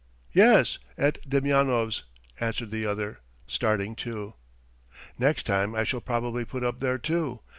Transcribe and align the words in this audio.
"Yes, 0.33 0.79
at 0.97 1.19
Demyanov's," 1.29 2.05
answered 2.39 2.71
the 2.71 2.87
other, 2.87 3.19
starting 3.45 3.95
too. 3.95 4.33
"Next 5.19 5.45
time 5.45 5.75
I 5.75 5.83
shall 5.83 6.01
probably 6.01 6.43
put 6.43 6.63
up 6.63 6.79
there 6.79 6.97
too. 6.97 7.41